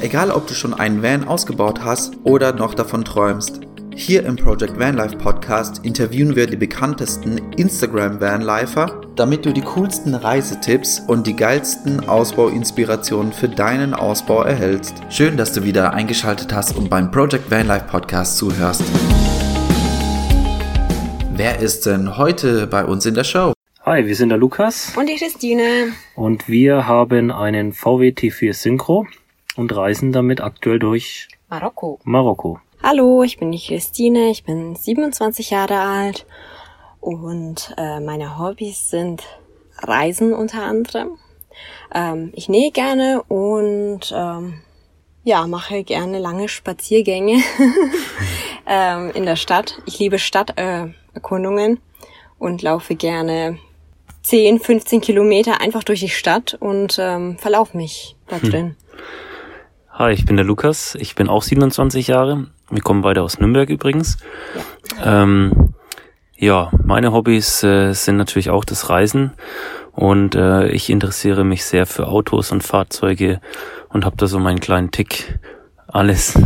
[0.00, 3.60] Egal ob du schon einen Van ausgebaut hast oder noch davon träumst.
[3.96, 10.16] Hier im Project Vanlife Podcast interviewen wir die bekanntesten Instagram Vanlifer, damit du die coolsten
[10.16, 14.94] Reisetipps und die geilsten Ausbauinspirationen für deinen Ausbau erhältst.
[15.10, 18.82] Schön, dass du wieder eingeschaltet hast und beim Project Vanlife Podcast zuhörst.
[21.36, 23.52] Wer ist denn heute bei uns in der Show?
[23.84, 24.92] Hi, wir sind der Lukas.
[24.96, 25.92] Und die Christine.
[26.16, 29.06] Und wir haben einen VW T4 Synchro
[29.56, 32.00] und reisen damit aktuell durch Marokko.
[32.04, 32.58] Marokko.
[32.82, 36.26] Hallo, ich bin die Christine, ich bin 27 Jahre alt
[37.00, 39.22] und äh, meine Hobbys sind
[39.78, 41.18] Reisen unter anderem.
[41.94, 44.60] Ähm, ich nähe gerne und ähm,
[45.22, 47.42] ja, mache gerne lange Spaziergänge
[48.66, 49.80] ähm, in der Stadt.
[49.86, 51.80] Ich liebe Stadterkundungen äh,
[52.38, 53.58] und laufe gerne
[54.22, 58.50] 10, 15 Kilometer einfach durch die Stadt und ähm, verlaufe mich da hm.
[58.50, 58.66] drin.
[58.66, 58.76] Hm.
[59.96, 60.96] Hi, ich bin der Lukas.
[60.96, 62.48] Ich bin auch 27 Jahre.
[62.68, 64.16] Wir kommen beide aus Nürnberg übrigens.
[65.00, 65.72] Ähm,
[66.36, 69.34] ja meine Hobbys äh, sind natürlich auch das Reisen
[69.92, 73.40] und äh, ich interessiere mich sehr für Autos und Fahrzeuge
[73.88, 75.38] und habe da so meinen kleinen Tick.
[75.86, 76.36] Alles,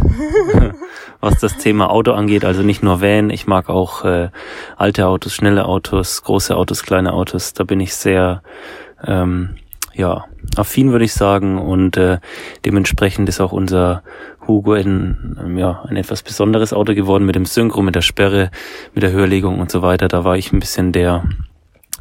[1.20, 2.44] was das Thema Auto angeht.
[2.44, 4.28] Also nicht nur Van, ich mag auch äh,
[4.76, 7.54] alte Autos, schnelle Autos, große Autos, kleine Autos.
[7.54, 8.42] Da bin ich sehr
[9.06, 9.56] ähm,
[9.94, 12.18] ja, affin würde ich sagen und äh,
[12.64, 14.02] dementsprechend ist auch unser
[14.46, 18.50] Hugo ein, ähm, ja, ein etwas besonderes Auto geworden mit dem Synchro, mit der Sperre,
[18.94, 20.08] mit der Höherlegung und so weiter.
[20.08, 21.24] Da war ich ein bisschen der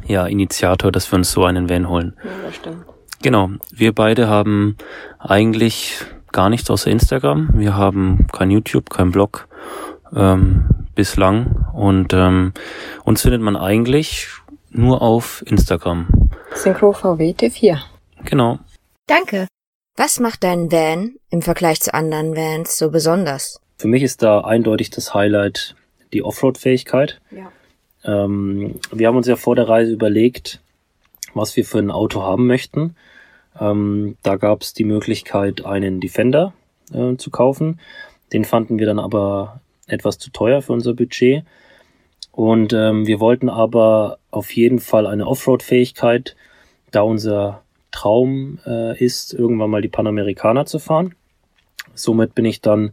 [0.06, 2.14] ja, Initiator, dass wir uns so einen Van holen.
[2.24, 2.84] Ja, das stimmt.
[3.22, 4.76] Genau, wir beide haben
[5.18, 7.50] eigentlich gar nichts außer Instagram.
[7.54, 9.48] Wir haben kein YouTube, kein Blog
[10.14, 12.52] ähm, bislang und ähm,
[13.04, 14.28] uns findet man eigentlich
[14.70, 16.06] nur auf Instagram.
[16.54, 17.78] Synchro VW T4.
[18.24, 18.58] Genau.
[19.06, 19.46] Danke.
[19.96, 23.60] Was macht dein Van im Vergleich zu anderen Vans so besonders?
[23.78, 25.74] Für mich ist da eindeutig das Highlight
[26.12, 27.20] die Offroad-Fähigkeit.
[27.30, 27.52] Ja.
[28.04, 30.60] Ähm, wir haben uns ja vor der Reise überlegt,
[31.34, 32.94] was wir für ein Auto haben möchten.
[33.58, 36.54] Ähm, da gab es die Möglichkeit, einen Defender
[36.92, 37.80] äh, zu kaufen.
[38.32, 41.44] Den fanden wir dann aber etwas zu teuer für unser Budget.
[42.32, 46.36] Und ähm, wir wollten aber auf jeden Fall eine Offroad-Fähigkeit,
[46.90, 47.62] da unser
[47.98, 51.16] Traum äh, ist, irgendwann mal die Panamerikaner zu fahren.
[51.94, 52.92] Somit bin ich dann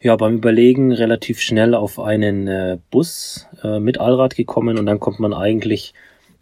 [0.00, 4.98] ja beim Überlegen relativ schnell auf einen äh, Bus äh, mit Allrad gekommen und dann
[4.98, 5.94] kommt man eigentlich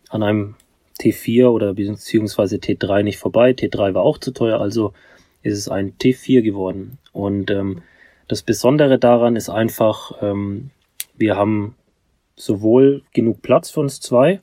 [0.08, 0.54] an einem
[0.98, 3.50] T4 oder beziehungsweise T3 nicht vorbei.
[3.50, 4.94] T3 war auch zu teuer, also
[5.42, 6.96] ist es ein T4 geworden.
[7.12, 7.82] Und ähm,
[8.26, 10.70] das Besondere daran ist einfach, ähm,
[11.14, 11.74] wir haben
[12.36, 14.40] sowohl genug Platz für uns zwei,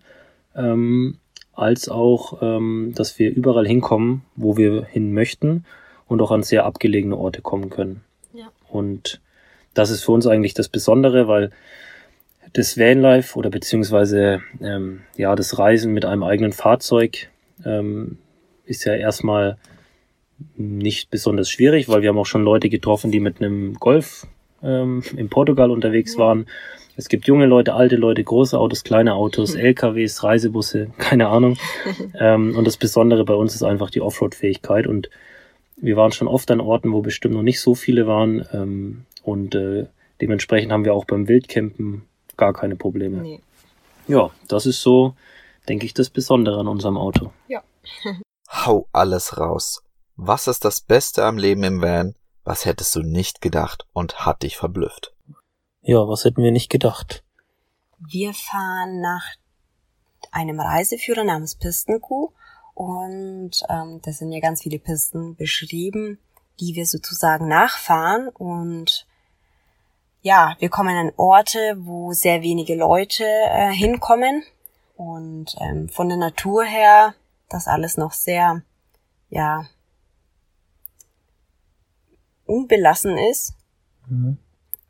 [0.56, 1.18] ähm,
[1.54, 5.66] als auch, ähm, dass wir überall hinkommen, wo wir hin möchten
[6.08, 8.02] und auch an sehr abgelegene Orte kommen können.
[8.34, 8.52] Ja.
[8.70, 9.22] Und
[9.74, 11.52] das ist für uns eigentlich das Besondere, weil
[12.54, 17.30] das Vanlife oder beziehungsweise ähm, ja das Reisen mit einem eigenen Fahrzeug
[17.66, 18.18] ähm,
[18.66, 19.58] ist ja erstmal
[20.56, 24.28] nicht besonders schwierig, weil wir haben auch schon Leute getroffen, die mit einem Golf
[24.62, 26.20] ähm, in Portugal unterwegs ja.
[26.20, 26.46] waren
[26.96, 31.58] es gibt junge Leute, alte Leute, große Autos, kleine Autos, LKWs, Reisebusse, keine Ahnung.
[32.20, 34.88] ähm, und das Besondere bei uns ist einfach die Offroad-Fähigkeit.
[34.88, 35.10] Und
[35.78, 38.46] wir waren schon oft an Orten, wo bestimmt noch nicht so viele waren.
[38.54, 39.88] Ähm, und äh,
[40.22, 42.04] dementsprechend haben wir auch beim Wildcampen
[42.38, 43.22] gar keine Probleme.
[43.22, 43.42] Nee.
[44.08, 45.16] Ja, das ist so,
[45.70, 47.32] denke ich, das Besondere an unserem Auto.
[47.48, 47.64] Ja.
[48.50, 49.84] Hau alles raus.
[50.16, 52.16] Was ist das Beste am Leben im Van?
[52.44, 55.14] Was hättest du nicht gedacht und hat dich verblüfft?
[55.86, 57.26] Ja, was hätten wir nicht gedacht?
[58.00, 59.26] Wir fahren nach
[60.32, 62.32] einem Reiseführer namens Pistenkuh
[62.74, 66.20] und ähm, da sind ja ganz viele Pisten beschrieben,
[66.62, 69.06] die wir sozusagen nachfahren und
[70.22, 74.44] ja, wir kommen an Orte, wo sehr wenige Leute äh, hinkommen
[74.96, 77.14] und ähm, von der Natur her
[77.50, 78.64] das alles noch sehr,
[79.30, 79.66] ja,
[82.46, 83.54] unbelassen ist.
[84.08, 84.38] Mhm.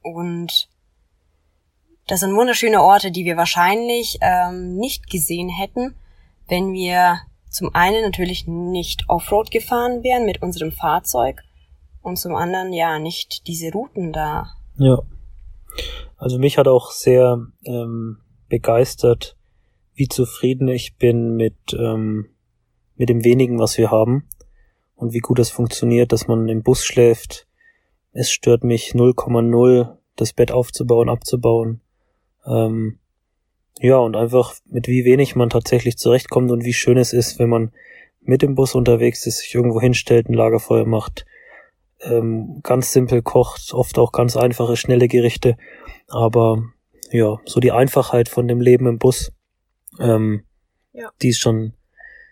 [0.04, 0.70] Und
[2.08, 5.96] das sind wunderschöne Orte, die wir wahrscheinlich ähm, nicht gesehen hätten,
[6.48, 7.20] wenn wir
[7.50, 11.42] zum einen natürlich nicht Offroad gefahren wären mit unserem Fahrzeug
[12.02, 14.48] und zum anderen ja nicht diese Routen da.
[14.78, 15.00] Ja.
[16.18, 18.18] Also mich hat auch sehr ähm,
[18.50, 19.38] begeistert,
[19.94, 22.30] wie zufrieden ich bin mit, ähm,
[22.96, 24.28] mit dem wenigen, was wir haben
[24.96, 27.48] und wie gut es funktioniert, dass man im Bus schläft.
[28.12, 31.82] Es stört mich 0,0, das Bett aufzubauen, abzubauen.
[32.46, 33.00] Ähm,
[33.80, 37.50] ja, und einfach mit wie wenig man tatsächlich zurechtkommt und wie schön es ist, wenn
[37.50, 37.72] man
[38.22, 41.26] mit dem Bus unterwegs ist, sich irgendwo hinstellt, ein Lagerfeuer macht,
[42.02, 45.58] ähm, ganz simpel kocht, oft auch ganz einfache, schnelle Gerichte.
[46.08, 46.64] Aber
[47.12, 49.32] ja, so die Einfachheit von dem Leben im Bus,
[50.00, 50.44] ähm,
[50.94, 51.10] ja.
[51.22, 51.74] die ist schon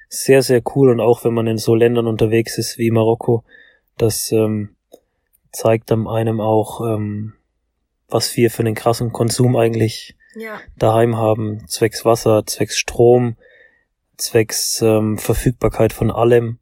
[0.09, 0.89] sehr, sehr cool.
[0.89, 3.43] Und auch wenn man in so Ländern unterwegs ist wie Marokko,
[3.97, 4.75] das ähm,
[5.51, 7.33] zeigt dann einem auch, ähm,
[8.11, 10.59] was wir für einen krassen Konsum eigentlich ja.
[10.77, 13.37] daheim haben, zwecks Wasser, zwecks Strom,
[14.17, 16.59] zwecks ähm, Verfügbarkeit von allem.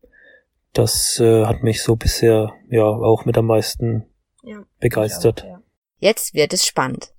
[0.73, 4.05] Das äh, hat mich so bisher ja auch mit am meisten
[4.43, 5.43] ja, begeistert.
[5.43, 5.61] Ja.
[5.97, 7.13] Jetzt wird es spannend.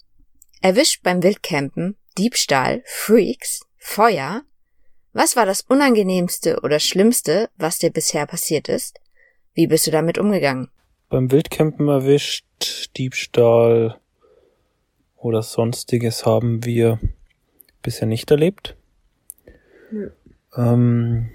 [0.62, 4.43] Erwischt beim Wildcampen, Diebstahl, Freaks, Feuer.
[5.12, 9.00] Was war das Unangenehmste oder Schlimmste, was dir bisher passiert ist?
[9.55, 10.71] Wie bist du damit umgegangen?
[11.09, 12.47] Beim Wildcampen erwischt,
[12.97, 14.00] Diebstahl
[15.20, 16.99] oder sonstiges haben wir
[17.82, 18.76] bisher nicht erlebt.
[19.90, 20.11] Hm.
[20.56, 21.31] Ähm,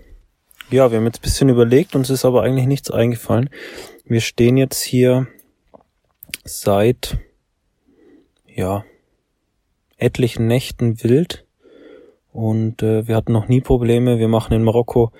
[0.71, 3.49] ja, wir haben jetzt ein bisschen überlegt, uns ist aber eigentlich nichts eingefallen.
[4.03, 5.27] Wir stehen jetzt hier
[6.43, 7.17] seit,
[8.47, 8.83] ja,
[9.97, 11.45] etlichen Nächten wild
[12.31, 14.19] und äh, wir hatten noch nie Probleme.
[14.19, 15.11] Wir machen in Marokko,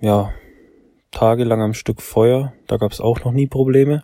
[0.00, 0.32] ja,
[1.10, 2.54] tagelang am Stück Feuer.
[2.66, 4.02] Da gab es auch noch nie Probleme.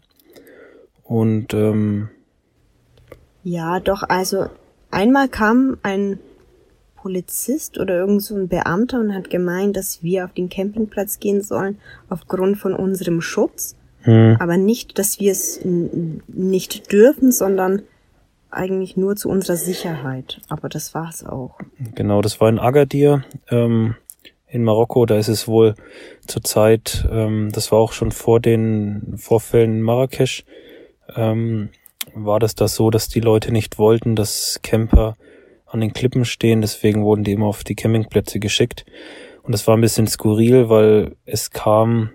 [1.02, 2.10] Und ähm,
[3.44, 4.46] ja, doch, also
[4.90, 6.18] einmal kam ein
[6.96, 11.42] Polizist oder irgend so ein Beamter und hat gemeint, dass wir auf den Campingplatz gehen
[11.42, 13.76] sollen aufgrund von unserem Schutz.
[14.02, 14.36] Hm.
[14.40, 17.82] Aber nicht, dass wir es nicht dürfen, sondern
[18.50, 20.40] eigentlich nur zu unserer Sicherheit.
[20.48, 21.58] Aber das war's auch.
[21.94, 23.94] Genau, das war in Agadir ähm,
[24.46, 25.06] in Marokko.
[25.06, 25.74] Da ist es wohl
[26.26, 30.44] zurzeit, ähm, das war auch schon vor den Vorfällen in Marrakesch,
[31.14, 31.68] ähm,
[32.14, 35.16] war das da so, dass die Leute nicht wollten, dass Camper
[35.66, 38.86] an den Klippen stehen, deswegen wurden die immer auf die Campingplätze geschickt.
[39.42, 42.10] Und das war ein bisschen skurril, weil es kam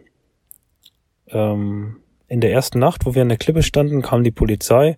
[1.29, 1.97] ähm,
[2.27, 4.97] in der ersten Nacht, wo wir an der Klippe standen, kam die Polizei.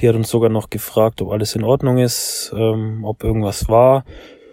[0.00, 4.04] Die hat uns sogar noch gefragt, ob alles in Ordnung ist, ähm, ob irgendwas war.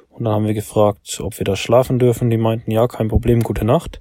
[0.09, 2.29] Und dann haben wir gefragt, ob wir da schlafen dürfen.
[2.29, 3.99] Die meinten, ja, kein Problem, gute Nacht.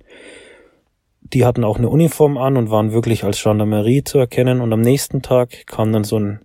[1.33, 4.61] Die hatten auch eine Uniform an und waren wirklich als Gendarmerie zu erkennen.
[4.61, 6.41] Und am nächsten Tag kam dann so ein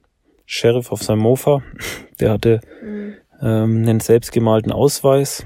[0.46, 1.62] Sheriff auf seinem Mofa.
[2.20, 3.16] Der hatte mhm.
[3.42, 5.46] ähm, einen selbstgemalten Ausweis.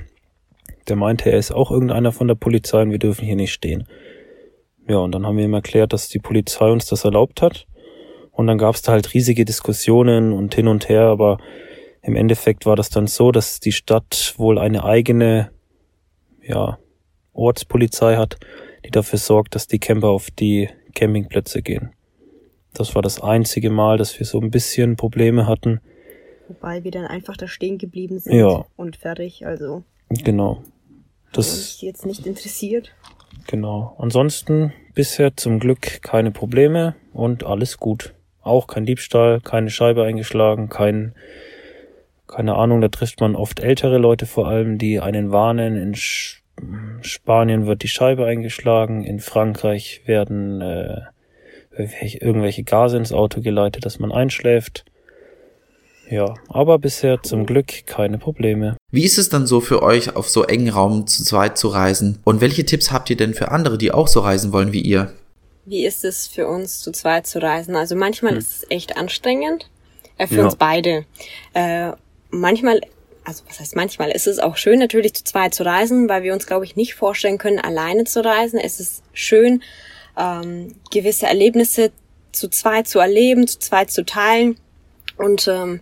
[0.87, 3.87] Der meinte, er ist auch irgendeiner von der Polizei und wir dürfen hier nicht stehen.
[4.87, 7.67] Ja, und dann haben wir ihm erklärt, dass die Polizei uns das erlaubt hat.
[8.31, 11.37] Und dann gab es da halt riesige Diskussionen und hin und her, aber
[12.01, 15.51] im Endeffekt war das dann so, dass die Stadt wohl eine eigene,
[16.41, 16.79] ja,
[17.33, 18.37] Ortspolizei hat,
[18.91, 21.91] die dafür sorgt, dass die Camper auf die Campingplätze gehen.
[22.73, 25.79] Das war das einzige Mal, dass wir so ein bisschen Probleme hatten.
[26.47, 28.65] Wobei wir dann einfach da stehen geblieben sind ja.
[28.75, 29.83] und fertig, also.
[30.09, 30.61] Genau.
[31.31, 32.93] Das uns jetzt nicht interessiert.
[33.47, 33.95] Genau.
[33.97, 38.13] Ansonsten bisher zum Glück keine Probleme und alles gut.
[38.41, 41.13] Auch kein Diebstahl, keine Scheibe eingeschlagen, kein,
[42.27, 45.77] keine Ahnung, da trifft man oft ältere Leute vor allem, die einen warnen.
[45.77, 45.95] In
[47.01, 51.01] Spanien wird die Scheibe eingeschlagen, in Frankreich werden äh,
[51.77, 54.85] irgendwelche Gase ins Auto geleitet, dass man einschläft.
[56.09, 58.75] Ja, aber bisher zum Glück keine Probleme.
[58.91, 62.19] Wie ist es dann so für euch, auf so engen Raum zu zweit zu reisen?
[62.25, 65.13] Und welche Tipps habt ihr denn für andere, die auch so reisen wollen wie ihr?
[65.65, 67.77] Wie ist es für uns zu zweit zu reisen?
[67.77, 68.39] Also manchmal hm.
[68.39, 69.69] ist es echt anstrengend.
[70.17, 70.43] Äh, für ja.
[70.45, 71.05] uns beide.
[71.53, 71.93] Äh,
[72.29, 72.81] manchmal
[73.23, 76.33] also was heißt manchmal, ist es auch schön natürlich zu zweit zu reisen, weil wir
[76.33, 78.59] uns, glaube ich, nicht vorstellen können, alleine zu reisen.
[78.59, 79.61] Es ist schön,
[80.17, 81.91] ähm, gewisse Erlebnisse
[82.31, 84.57] zu zweit zu erleben, zu zweit zu teilen.
[85.17, 85.81] Und ähm,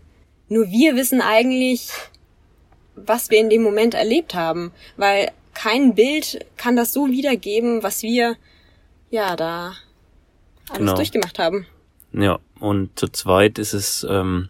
[0.50, 1.92] nur wir wissen eigentlich,
[2.96, 8.04] was wir in dem Moment erlebt haben, weil kein Bild kann das so wiedergeben, was
[8.04, 8.36] wir
[9.10, 9.74] ja da
[10.70, 10.96] alles genau.
[10.96, 11.66] durchgemacht haben.
[12.12, 14.50] Ja, und zu zweit ist es, ähm,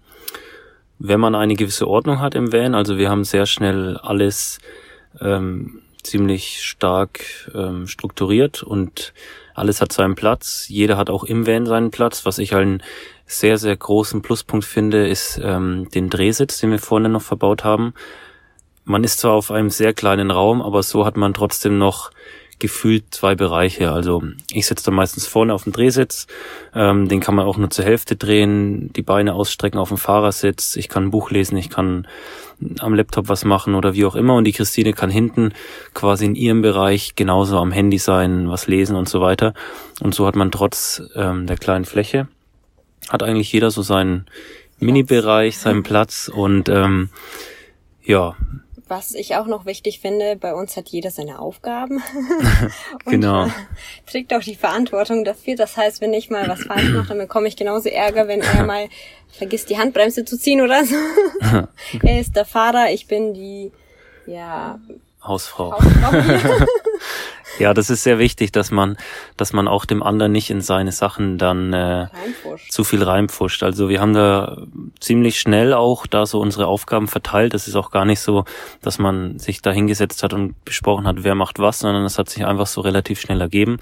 [1.00, 4.60] wenn man eine gewisse Ordnung hat im Van, also wir haben sehr schnell alles
[5.20, 9.14] ähm, ziemlich stark ähm, strukturiert und
[9.54, 10.66] alles hat seinen Platz.
[10.70, 12.26] Jeder hat auch im Van seinen Platz.
[12.26, 12.82] Was ich einen
[13.26, 17.94] sehr, sehr großen Pluspunkt finde, ist ähm, den Drehsitz, den wir vorne noch verbaut haben.
[18.86, 22.12] Man ist zwar auf einem sehr kleinen Raum, aber so hat man trotzdem noch
[22.60, 23.92] gefühlt zwei Bereiche.
[23.92, 26.28] Also ich sitze da meistens vorne auf dem Drehsitz,
[26.76, 30.76] ähm, den kann man auch nur zur Hälfte drehen, die Beine ausstrecken auf dem Fahrersitz,
[30.76, 32.08] ich kann ein Buch lesen, ich kann
[32.80, 35.54] am Laptop was machen oder wie auch immer und die Christine kann hinten
[35.94, 39.54] quasi in ihrem Bereich genauso am Handy sein, was lesen und so weiter.
[40.02, 42.28] Und so hat man trotz ähm, der kleinen Fläche,
[43.08, 44.26] hat eigentlich jeder so seinen
[44.80, 47.10] Mini-Bereich, seinen Platz und ähm,
[48.04, 48.36] ja,
[48.90, 52.02] was ich auch noch wichtig finde, bei uns hat jeder seine Aufgaben.
[53.06, 53.44] genau.
[53.44, 53.54] Und, äh,
[54.06, 55.56] trägt auch die Verantwortung dafür.
[55.56, 58.64] Das heißt, wenn ich mal was falsch mache, dann bekomme ich genauso Ärger, wenn er
[58.66, 58.90] mal
[59.32, 60.96] vergisst, die Handbremse zu ziehen oder so.
[62.04, 63.72] er ist der Fahrer, ich bin die,
[64.26, 64.80] ja,
[65.24, 65.74] Hausfrau.
[65.74, 66.66] Hausfrau.
[67.60, 68.96] Ja, das ist sehr wichtig, dass man,
[69.36, 72.08] dass man auch dem anderen nicht in seine Sachen dann äh,
[72.70, 73.64] zu viel reinpfuscht.
[73.64, 74.64] Also wir haben da
[75.02, 77.54] ziemlich schnell auch da so unsere Aufgaben verteilt.
[77.54, 78.46] Das ist auch gar nicht so,
[78.82, 82.30] dass man sich da hingesetzt hat und besprochen hat, wer macht was, sondern es hat
[82.30, 83.78] sich einfach so relativ schnell ergeben.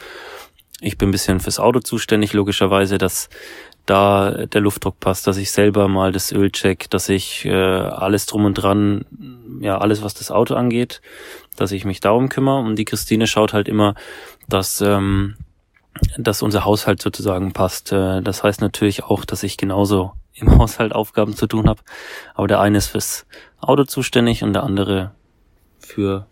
[0.81, 3.29] Ich bin ein bisschen fürs Auto zuständig, logischerweise, dass
[3.87, 8.25] da der Luftdruck passt, dass ich selber mal das Öl check, dass ich äh, alles
[8.25, 9.05] drum und dran,
[9.61, 11.01] ja, alles, was das Auto angeht,
[11.55, 12.59] dass ich mich darum kümmere.
[12.59, 13.95] Und die Christine schaut halt immer,
[14.47, 15.35] dass, ähm,
[16.17, 17.91] dass unser Haushalt sozusagen passt.
[17.91, 21.81] Äh, das heißt natürlich auch, dass ich genauso im Haushalt Aufgaben zu tun habe.
[22.35, 23.25] Aber der eine ist fürs
[23.59, 25.11] Auto zuständig und der andere
[25.79, 26.27] für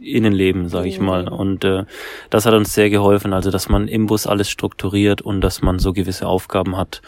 [0.00, 1.20] Innenleben, sage ich mal.
[1.22, 1.38] Innenleben.
[1.38, 1.84] Und äh,
[2.30, 5.78] das hat uns sehr geholfen, also dass man im Bus alles strukturiert und dass man
[5.78, 7.02] so gewisse Aufgaben hat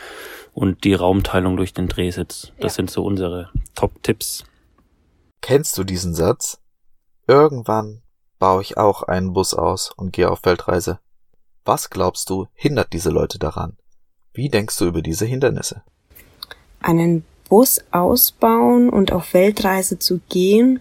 [0.52, 2.52] und die Raumteilung durch den Drehsitz.
[2.60, 2.76] Das Ja.
[2.76, 4.44] sind so unsere Top-Tipps.
[5.40, 6.60] Kennst du diesen Satz?
[7.26, 8.02] Irgendwann
[8.38, 11.00] baue ich auch einen Bus aus und gehe auf Weltreise.
[11.64, 13.76] Was glaubst du, hindert diese Leute daran?
[14.32, 15.82] Wie denkst du über diese Hindernisse?
[16.80, 20.80] einen Bus ausbauen und auf Weltreise zu gehen,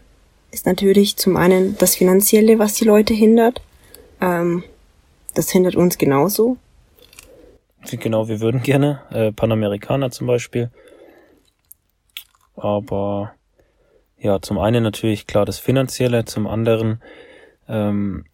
[0.53, 3.61] ist natürlich zum einen das Finanzielle, was die Leute hindert.
[4.21, 4.63] Ähm,
[5.33, 6.57] das hindert uns genauso.
[7.89, 10.69] Genau, wir würden gerne, äh, Panamerikaner zum Beispiel.
[12.55, 13.33] Aber
[14.19, 17.01] ja, zum einen natürlich klar das Finanzielle, zum anderen
[17.67, 18.25] ähm,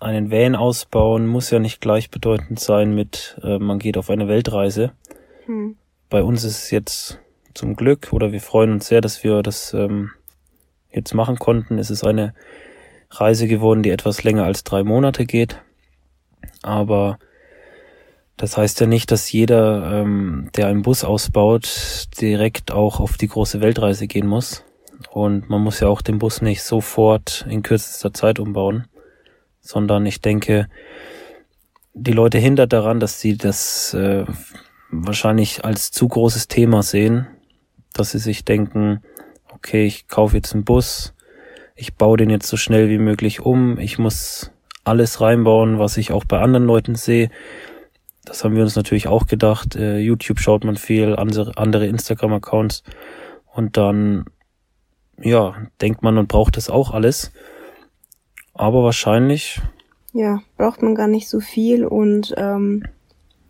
[0.00, 4.92] einen Van ausbauen muss ja nicht gleichbedeutend sein mit, äh, man geht auf eine Weltreise.
[5.46, 5.76] Hm.
[6.10, 7.20] Bei uns ist es jetzt
[7.54, 10.10] zum Glück oder wir freuen uns sehr, dass wir das ähm,
[10.92, 11.78] jetzt machen konnten.
[11.78, 12.34] Es ist eine
[13.10, 15.60] Reise geworden, die etwas länger als drei Monate geht.
[16.62, 17.18] Aber
[18.36, 23.28] das heißt ja nicht, dass jeder, ähm, der einen Bus ausbaut, direkt auch auf die
[23.28, 24.64] große Weltreise gehen muss.
[25.10, 28.86] Und man muss ja auch den Bus nicht sofort in kürzester Zeit umbauen,
[29.60, 30.68] sondern ich denke,
[31.94, 34.24] die Leute hindert daran, dass sie das äh,
[34.90, 37.26] wahrscheinlich als zu großes Thema sehen,
[37.92, 39.02] dass sie sich denken,
[39.62, 41.14] okay, ich kaufe jetzt einen Bus,
[41.76, 44.50] ich baue den jetzt so schnell wie möglich um, ich muss
[44.82, 47.30] alles reinbauen, was ich auch bei anderen Leuten sehe.
[48.24, 49.76] Das haben wir uns natürlich auch gedacht.
[49.76, 52.82] Äh, YouTube schaut man viel, andere, andere Instagram-Accounts
[53.54, 54.24] und dann,
[55.20, 57.30] ja, denkt man, man braucht das auch alles.
[58.54, 59.60] Aber wahrscheinlich,
[60.12, 62.84] Ja, braucht man gar nicht so viel und ähm,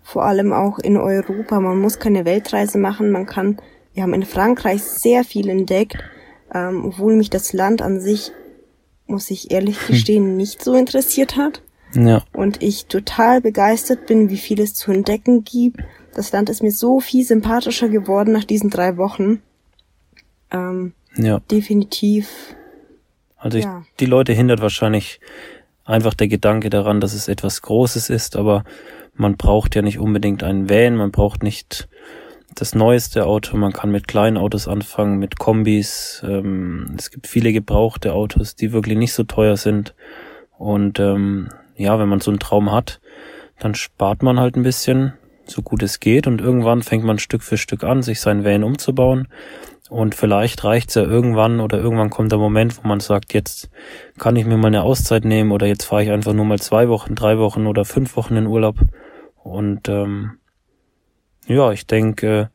[0.03, 1.59] vor allem auch in Europa.
[1.59, 3.11] Man muss keine Weltreise machen.
[3.11, 3.57] Man kann,
[3.95, 5.99] wir haben in Frankreich sehr viel entdeckt,
[6.55, 8.33] ähm, obwohl mich das Land an sich,
[9.07, 11.63] muss ich ehrlich gestehen, nicht so interessiert hat.
[11.95, 15.81] ja, und ich total begeistert bin, wie viel es zu entdecken gibt.
[16.15, 19.43] Das Land ist mir so viel sympathischer geworden nach diesen drei Wochen.
[20.51, 21.41] Ähm, ja.
[21.51, 22.55] definitiv.
[23.37, 23.85] Also ich, Ja.
[24.01, 25.21] die Leute hindert wahrscheinlich
[25.85, 28.65] einfach der Gedanke daran, dass es etwas Großes ist, aber
[29.15, 31.89] man braucht ja nicht unbedingt einen Van, man braucht nicht
[32.55, 36.23] das neueste Auto, man kann mit kleinen Autos anfangen, mit Kombis.
[36.27, 39.95] Ähm, es gibt viele gebrauchte Autos, die wirklich nicht so teuer sind.
[40.59, 43.01] Und ähm, ja, wenn man so einen Traum hat,
[43.59, 45.15] dann spart man halt ein bisschen,
[45.47, 48.65] so gut es geht, und irgendwann fängt man Stück für Stück an, sich sein Van
[48.65, 49.29] umzubauen.
[49.89, 53.71] Und vielleicht reicht's ja irgendwann oder irgendwann kommt der Moment, wo man sagt, jetzt
[54.19, 56.89] kann ich mir mal eine Auszeit nehmen oder jetzt fahre ich einfach nur mal zwei
[56.89, 58.77] Wochen, drei Wochen oder fünf Wochen in Urlaub.
[59.43, 60.39] Und ähm,
[61.47, 62.51] ja, ich denke,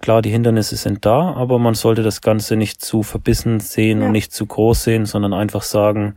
[0.00, 4.06] klar, die Hindernisse sind da, aber man sollte das Ganze nicht zu verbissen sehen Ja.
[4.06, 6.16] und nicht zu groß sehen, sondern einfach sagen,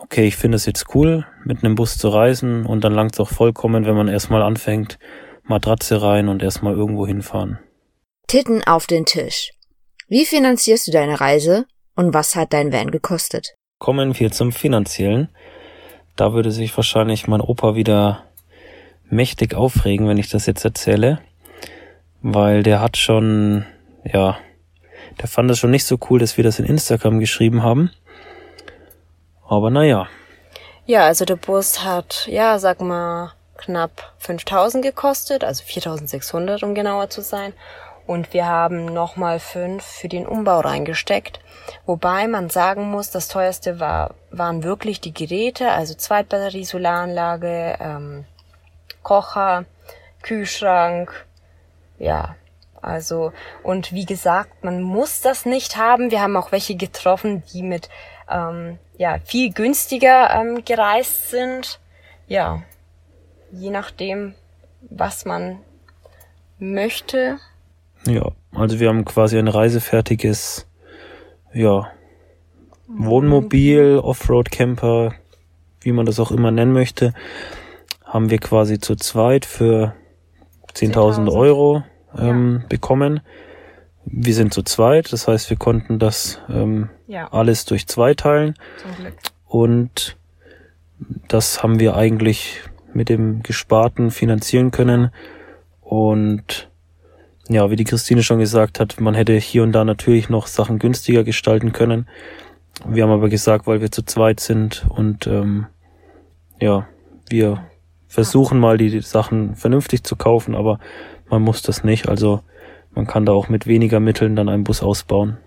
[0.00, 3.28] okay, ich finde es jetzt cool, mit einem Bus zu reisen und dann langt's auch
[3.28, 4.98] vollkommen, wenn man erstmal anfängt,
[5.44, 7.58] Matratze rein und erstmal irgendwo hinfahren.
[8.26, 9.50] Titten auf den Tisch.
[10.08, 11.66] Wie finanzierst du deine Reise
[11.96, 13.54] und was hat dein Van gekostet?
[13.78, 15.28] Kommen wir zum Finanziellen.
[16.16, 18.24] Da würde sich wahrscheinlich mein Opa wieder
[19.12, 21.20] mächtig aufregen, wenn ich das jetzt erzähle.
[22.22, 23.66] Weil der hat schon,
[24.04, 24.38] ja,
[25.20, 27.90] der fand es schon nicht so cool, dass wir das in Instagram geschrieben haben.
[29.46, 30.08] Aber naja,
[30.86, 37.10] Ja, also der Bus hat, ja, sag mal, knapp 5000 gekostet, also 4600, um genauer
[37.10, 37.52] zu sein.
[38.06, 41.38] Und wir haben nochmal fünf für den Umbau reingesteckt.
[41.86, 48.24] Wobei man sagen muss, das teuerste war, waren wirklich die Geräte, also Zweitbatterie, Solaranlage, ähm,
[49.02, 49.64] Kocher,
[50.22, 51.26] Kühlschrank,
[51.98, 52.36] ja,
[52.82, 53.32] Also,
[53.62, 56.10] und wie gesagt, man muss das nicht haben.
[56.10, 57.88] Wir haben auch welche getroffen, die mit
[58.28, 61.78] ähm, ja, viel günstiger ähm, gereist sind.
[62.26, 62.62] Ja,
[63.52, 64.34] je nachdem,
[64.90, 65.60] was man
[66.58, 67.38] möchte.
[68.06, 70.66] Ja, also wir haben quasi ein reisefertiges,
[71.52, 71.88] ja,
[72.88, 75.14] Wohnmobil, Offroad-Camper,
[75.80, 77.14] wie man das auch immer nennen möchte,
[78.12, 79.94] haben wir quasi zu zweit für
[80.74, 81.82] 10.000 10.000 Euro
[82.18, 83.20] ähm, bekommen.
[84.04, 88.54] Wir sind zu zweit, das heißt, wir konnten das ähm, Ja, alles durch zwei teilen
[88.76, 89.14] zum Glück.
[89.46, 90.18] und
[91.28, 92.60] das haben wir eigentlich
[92.92, 95.10] mit dem Gesparten finanzieren können
[95.80, 96.68] und
[97.48, 100.78] ja, wie die Christine schon gesagt hat, man hätte hier und da natürlich noch Sachen
[100.78, 102.08] günstiger gestalten können.
[102.86, 105.66] Wir haben aber gesagt, weil wir zu zweit sind und ähm,
[106.60, 106.86] ja,
[107.30, 107.64] wir
[108.12, 110.78] versuchen mal die Sachen vernünftig zu kaufen, aber
[111.30, 112.10] man muss das nicht.
[112.10, 112.42] Also
[112.90, 115.38] man kann da auch mit weniger Mitteln dann einen Bus ausbauen.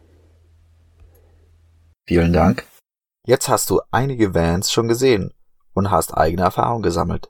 [2.07, 2.65] Vielen Dank.
[3.23, 5.31] Jetzt hast du einige Vans schon gesehen
[5.73, 7.29] und hast eigene Erfahrung gesammelt.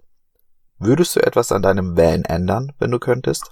[0.79, 3.49] Würdest du etwas an deinem Van ändern, wenn du könntest?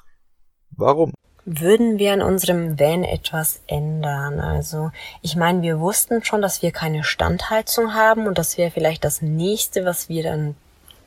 [0.72, 1.12] Warum?
[1.44, 4.40] Würden wir an unserem Van etwas ändern?
[4.40, 9.04] Also, ich meine, wir wussten schon, dass wir keine Standheizung haben und das wäre vielleicht
[9.04, 10.56] das nächste, was wir dann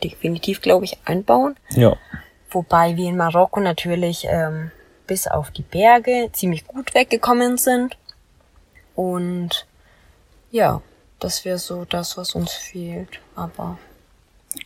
[0.02, 1.56] definitiv, glaube ich, einbauen.
[1.70, 1.96] Ja,
[2.50, 4.70] Wobei wir in Marokko natürlich ähm,
[5.06, 7.96] bis auf die Berge ziemlich gut weggekommen sind.
[8.94, 9.66] Und
[10.50, 10.80] ja,
[11.18, 13.20] das wäre so das, was uns fehlt.
[13.34, 13.78] Aber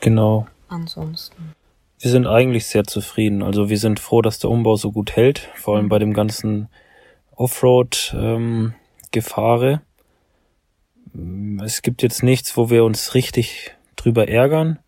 [0.00, 0.46] genau.
[0.68, 1.54] ansonsten.
[1.99, 3.42] Wir sind eigentlich sehr zufrieden.
[3.42, 6.68] Also wir sind froh, dass der Umbau so gut hält, vor allem bei dem ganzen
[7.34, 9.80] Offroad-Gefahre.
[11.64, 14.78] es gibt jetzt nichts, wo wir uns richtig drüber ärgern.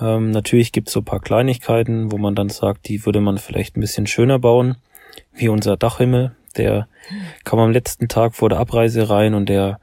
[0.00, 3.38] Ähm, natürlich gibt es so ein paar Kleinigkeiten, wo man dann sagt, die würde man
[3.38, 4.76] vielleicht ein bisschen schöner bauen,
[5.32, 6.32] wie unser Dachhimmel.
[6.56, 6.88] Der
[7.44, 9.80] kam am letzten Tag vor der Abreise rein und der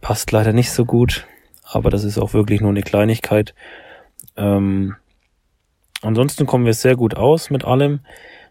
[0.00, 1.26] passt leider nicht so gut.
[1.62, 3.54] Aber das ist auch wirklich nur eine Kleinigkeit.
[4.36, 4.96] Ähm,
[6.02, 8.00] Ansonsten kommen wir sehr gut aus mit allem.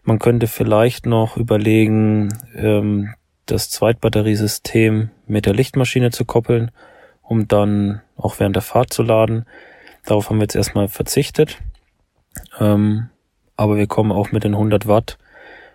[0.02, 3.14] Man könnte vielleicht noch überlegen, ähm,
[3.46, 6.70] das Zweitbatteriesystem mit der Lichtmaschine zu koppeln,
[7.22, 9.46] um dann auch während der Fahrt zu laden.
[10.06, 11.58] Darauf haben wir jetzt erstmal verzichtet.
[12.58, 13.10] Ähm,
[13.56, 15.18] aber wir kommen auch mit den 100 Watt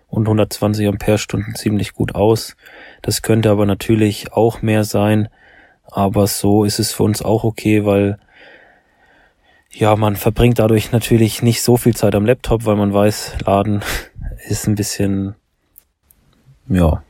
[0.08, 2.56] und 120 Ampere-Stunden ziemlich gut aus.
[3.02, 5.28] Das könnte aber natürlich auch mehr sein.
[5.84, 8.18] Aber so ist es für uns auch okay, weil
[9.70, 13.82] ja, man verbringt dadurch natürlich nicht so viel Zeit am Laptop, weil man weiß, Laden
[14.48, 15.34] ist ein bisschen,
[16.68, 17.02] ja,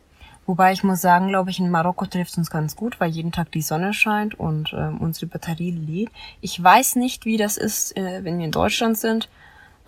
[0.53, 3.51] Wobei ich muss sagen, glaube ich, in Marokko trifft uns ganz gut, weil jeden Tag
[3.53, 6.11] die Sonne scheint und ähm, unsere Batterie lädt.
[6.43, 9.31] Ich weiß nicht, wie das ist, äh, wenn wir in Deutschland sind.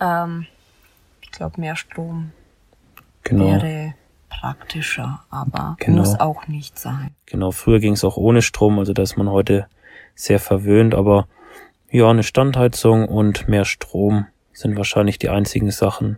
[0.01, 0.47] Ähm,
[1.21, 2.31] ich glaube, mehr Strom
[3.21, 3.45] genau.
[3.45, 3.93] wäre
[4.27, 5.99] praktischer, aber Genau.
[5.99, 7.11] muss auch nicht sein.
[7.27, 9.67] Genau, früher ging es auch ohne Strom, also da ist man heute
[10.15, 11.27] sehr verwöhnt, aber
[11.91, 16.17] ja, eine Standheizung und mehr Strom sind wahrscheinlich die einzigen Sachen.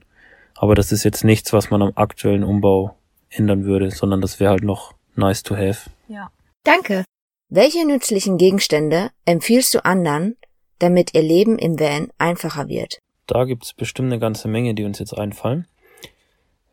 [0.55, 2.95] Aber das ist jetzt nichts, was man am aktuellen Umbau
[3.29, 5.89] ändern würde, sondern das wäre halt noch nice to have.
[6.07, 6.31] Ja.
[6.63, 7.03] Danke.
[7.49, 10.35] Welche nützlichen Gegenstände empfiehlst du anderen,
[10.79, 12.99] damit ihr Leben im Van einfacher wird?
[13.25, 15.67] Da gibt's bestimmt eine ganze Menge, die uns jetzt einfallen.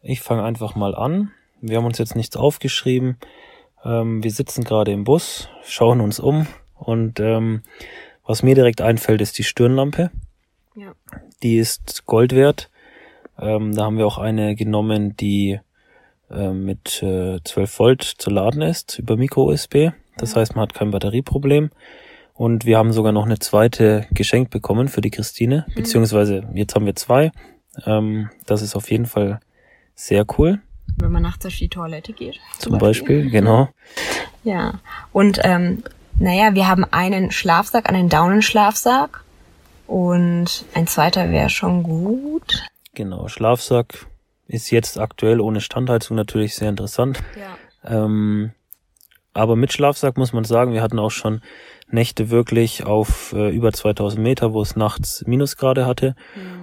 [0.03, 1.33] Ich fange einfach mal an.
[1.61, 3.19] Wir haben uns jetzt nichts aufgeschrieben.
[3.85, 7.63] Ähm, wir sitzen gerade im Bus, schauen uns um und ähm,
[8.25, 10.11] was mir direkt einfällt, ist die Stirnlampe.
[10.75, 10.95] Ja.
[11.43, 12.71] Die ist Gold wert.
[13.39, 15.61] Ähm, da haben wir auch eine genommen, die
[16.35, 19.91] äh, mit äh, 12 Volt zu laden ist über Micro-USB.
[20.17, 21.71] Das heißt, man hat kein Batterieproblem.
[22.35, 25.67] Und wir haben sogar noch eine zweite geschenkt bekommen für die Christine.
[25.75, 27.31] Beziehungsweise jetzt haben wir zwei.
[27.87, 29.41] Ähm, das ist auf jeden Fall
[29.95, 30.61] sehr cool.
[30.97, 32.41] Wenn man nachts auf die Toilette geht.
[32.59, 33.69] Zum Beispiel, genau.
[34.43, 34.81] Ja.
[35.13, 35.83] Und ähm,
[36.19, 39.23] naja, wir haben einen Schlafsack, einen Daunenschlafsack.
[39.87, 42.65] Und ein zweiter wäre schon gut.
[42.95, 43.29] Genau.
[43.29, 44.07] Schlafsack
[44.47, 47.23] ist jetzt aktuell ohne Standheizung natürlich sehr interessant.
[47.39, 48.05] Ja.
[48.05, 48.53] Ähm,
[49.33, 51.41] aber mit Schlafsack muss man sagen, wir hatten auch schon
[51.89, 56.15] Nächte wirklich auf äh, über 2000 Meter, wo es nachts Minusgrade hatte.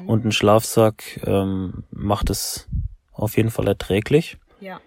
[0.07, 2.69] Und ein Schlafsack ähm, macht es
[3.11, 4.37] auf jeden Fall erträglich.
[4.59, 4.79] Ja.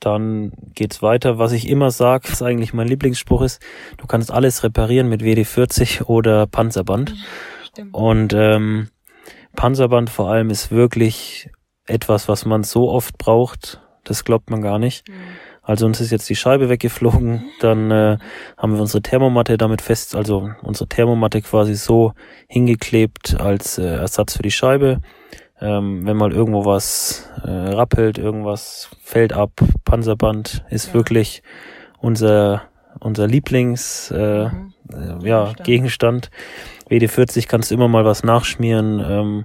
[0.00, 1.38] Dann geht's weiter.
[1.38, 3.60] Was ich immer sage, was eigentlich mein Lieblingsspruch ist,
[3.98, 7.14] du kannst alles reparieren mit WD-40 oder Panzerband.
[7.66, 7.94] Stimmt.
[7.94, 8.88] Und ähm,
[9.54, 11.50] Panzerband vor allem ist wirklich
[11.86, 13.80] etwas, was man so oft braucht.
[14.04, 15.04] Das glaubt man gar nicht.
[15.62, 18.18] Also uns ist jetzt die Scheibe weggeflogen, dann äh,
[18.56, 22.12] haben wir unsere Thermomatte damit fest, also unsere Thermomatte quasi so
[22.46, 25.00] hingeklebt als äh, Ersatz für die Scheibe.
[25.60, 29.52] Ähm, wenn mal irgendwo was äh, rappelt, irgendwas fällt ab,
[29.84, 30.94] Panzerband ist Ja.
[30.94, 31.42] wirklich
[31.98, 32.62] unser
[33.00, 34.72] unser Lieblings äh, Mhm.
[34.92, 35.64] äh, ja, Gegenstand.
[35.64, 36.30] Gegenstand.
[36.88, 39.00] WD-40 kannst du immer mal was nachschmieren.
[39.00, 39.44] Ähm,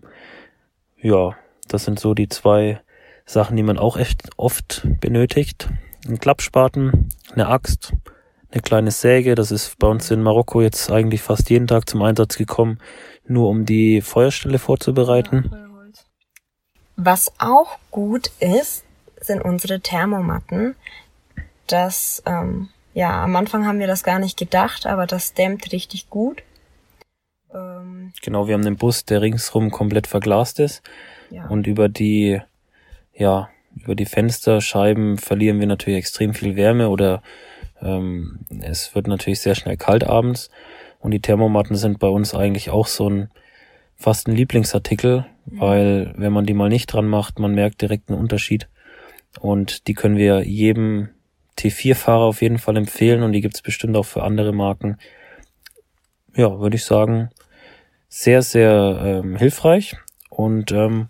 [1.02, 1.32] ja,
[1.68, 2.82] das sind so die zwei
[3.26, 5.70] Sachen, die man auch echt oft benötigt.
[6.08, 7.94] Ein Klappspaten, eine Axt,
[8.52, 9.36] eine kleine Säge.
[9.36, 12.80] Das ist bei uns in Marokko jetzt eigentlich fast jeden Tag zum Einsatz gekommen,
[13.26, 15.52] nur um die Feuerstelle vorzubereiten.
[16.98, 18.84] Was auch gut ist,
[19.20, 20.76] sind unsere Thermomatten.
[21.68, 26.10] Das, ähm, ja, am Anfang haben wir das gar nicht gedacht, aber das dämmt richtig
[26.10, 26.44] gut.
[27.54, 30.84] Ähm, Genau, wir haben einen Bus, der ringsrum komplett verglast ist.
[31.32, 31.48] Ja.
[31.48, 32.40] Und über die,
[33.14, 37.22] ja, über die Fensterscheiben verlieren wir natürlich extrem viel Wärme oder
[37.82, 40.50] ähm, es wird natürlich sehr schnell kalt abends.
[41.00, 43.30] Und die Thermomatten sind bei uns eigentlich auch so ein
[43.96, 48.20] fast ein Lieblingsartikel, weil wenn man die mal nicht dran macht, man merkt direkt einen
[48.20, 48.68] Unterschied.
[49.40, 51.10] Und die können wir jedem
[51.58, 54.98] T4-Fahrer auf jeden Fall empfehlen und die gibt's bestimmt auch für andere Marken.
[56.36, 57.30] Ja, würde ich sagen,
[58.10, 59.96] sehr, sehr ähm, hilfreich.
[60.30, 61.10] Und ähm,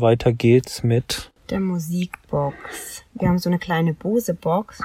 [0.00, 3.04] weiter geht's mit der Musikbox.
[3.14, 4.82] Wir haben so eine kleine Bose-Box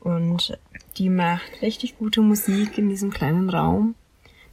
[0.00, 0.58] und
[0.96, 3.94] die macht richtig gute Musik in diesem kleinen Raum.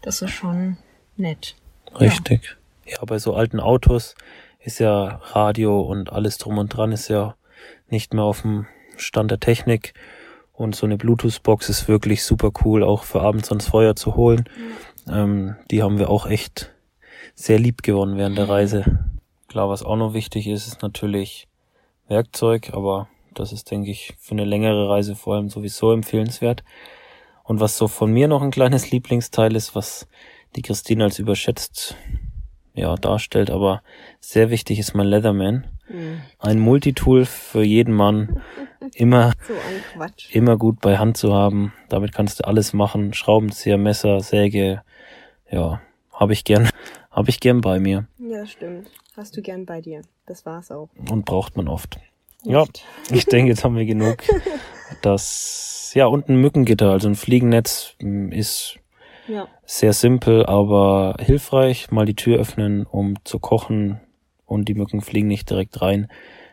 [0.02, 0.78] Das ist schon
[1.16, 1.56] nett.
[2.00, 2.58] Richtig.
[2.86, 2.98] Ja.
[3.06, 4.16] bei so alten Autos
[4.60, 7.36] ist ja Radio und alles drum und dran ist ja
[7.89, 8.66] nicht mehr auf dem
[8.98, 9.94] Stand der Technik.
[10.52, 14.46] Und so eine Bluetooth-Box ist wirklich super cool, auch für abends ans Feuer zu holen.
[15.08, 16.74] Ähm, die haben wir auch echt
[17.36, 19.12] sehr lieb gewonnen während der Reise.
[19.54, 21.48] Klar, was auch noch wichtig ist, ist natürlich
[22.08, 26.63] Werkzeug, aber das ist, denke ich, für eine längere Reise vor allem sowieso empfehlenswert.
[27.44, 30.08] Und was so von mir noch ein kleines Lieblingsteil ist, was
[30.56, 31.96] die Christine als überschätzt
[32.74, 33.84] ja, darstellt, aber
[34.20, 35.68] sehr wichtig ist mein Leatherman.
[36.39, 38.42] Ein Multitool für jeden Mann.
[38.96, 39.54] Immer, So
[40.32, 41.74] immer gut bei Hand zu haben.
[41.89, 43.13] Damit kannst du alles machen.
[43.13, 44.82] Schraubenzieher, Messer, Säge.
[45.52, 45.80] Ja,
[46.12, 46.72] habe ich gern,
[47.12, 48.89] habe ich gern bei mir Ja, stimmt.
[49.15, 50.02] Hast du gern bei dir.
[50.26, 50.89] Das war's auch.
[51.10, 51.99] und braucht man oft.
[52.43, 52.86] Ja, Nicht.
[53.12, 54.17] ich denke, jetzt haben wir genug.
[55.02, 58.76] Das, ja, und ein Mückengitter, also ein Fliegennetz m, ist
[59.28, 59.47] Ja.
[59.65, 61.89] sehr simpel, aber hilfreich.
[61.89, 63.99] Mal die Tür öffnen, um zu kochen
[64.45, 66.10] und die Mücken fliegen nicht direkt rein.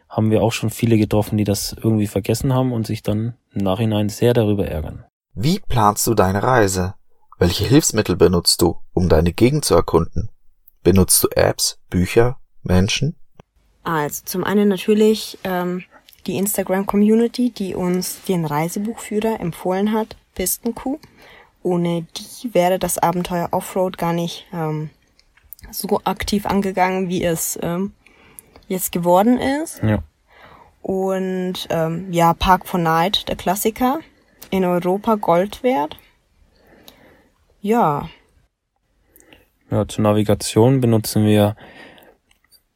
[0.08, 3.62] Haben wir auch schon viele getroffen, die das irgendwie vergessen haben und sich dann im
[3.62, 5.04] Nachhinein sehr darüber ärgern.
[5.34, 6.94] Wie planst du deine Reise?
[7.38, 10.30] Welche Hilfsmittel benutzt du, um deine Gegend zu erkunden?
[10.82, 13.14] Benutzt du Apps, Bücher, Menschen?
[13.82, 15.84] Also zum einen natürlich ähm,
[16.26, 20.98] die Instagram-Community, die uns den Reisebuchführer empfohlen hat, Pistenkuh.
[21.62, 24.90] Ohne die wäre das Abenteuer Offroad gar nicht ähm,
[25.70, 27.92] so aktiv angegangen, wie es ähm,
[28.68, 29.82] jetzt geworden ist.
[29.82, 30.02] Ja.
[30.82, 34.00] Und ähm, ja, Park for Night, der Klassiker,
[34.50, 35.98] in Europa Gold wert.
[37.60, 38.08] Ja,
[39.70, 41.56] Ja, zur Navigation benutzen wir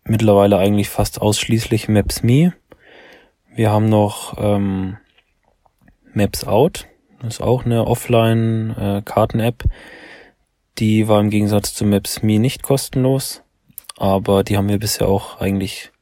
[0.04, 2.52] mittlerweile eigentlich fast ausschließlich Maps.me.
[3.54, 4.96] Wir haben noch ähm,
[6.12, 6.86] Maps Out,
[7.20, 9.64] das ist auch eine Offline-Karten-App.
[10.78, 13.42] die war im Gegensatz zu Maps.me nicht kostenlos,
[13.96, 15.92] aber die haben wir bisher auch eigentlich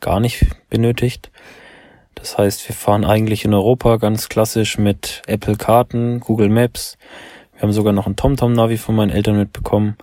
[0.00, 1.30] gar nicht benötigt.
[2.14, 6.98] Das heißt, wir fahren eigentlich in Europa ganz klassisch mit Apple Karten, Google Maps.
[7.54, 9.96] Wir haben sogar noch ein TomTom-Navi von meinen Eltern mitbekommen.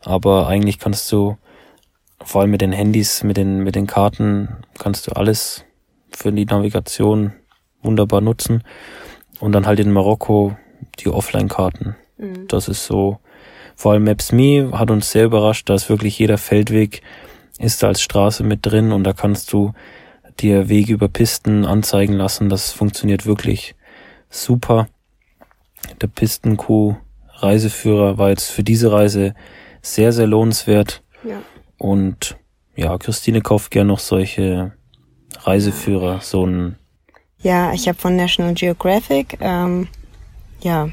[0.00, 1.36] Aber eigentlich kannst du,
[2.22, 4.48] vor allem mit den Handys, mit den, mit den Karten,
[4.78, 5.64] kannst du alles
[6.10, 7.32] für die Navigation
[7.82, 8.62] wunderbar nutzen.
[9.40, 10.56] Und dann halt in Marokko
[10.98, 11.96] die Offline-Karten.
[12.16, 12.48] Mhm.
[12.48, 13.18] Das ist so,
[13.74, 17.02] vor allem Maps.me hat uns sehr überrascht, da ist wirklich jeder Feldweg
[17.58, 19.72] ist da als Straße mit drin und da kannst du
[20.40, 22.48] dir Wege über Pisten anzeigen lassen.
[22.48, 23.74] Das funktioniert wirklich
[24.28, 24.88] super.
[26.00, 26.96] Der Pistenkuh
[27.38, 29.34] Reiseführer war jetzt für diese Reise
[29.82, 31.02] sehr, sehr lohnenswert.
[31.22, 31.40] ja.
[31.78, 32.36] Und
[32.74, 34.72] ja, Christine kauft gern noch solche
[35.40, 36.76] Reiseführer, so ein
[37.42, 39.88] Ja, ich habe von National Geographic ähm,
[40.60, 40.88] ja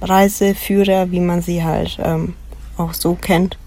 [0.00, 2.34] Reiseführer, wie man sie halt ähm,
[2.76, 3.58] auch so kennt.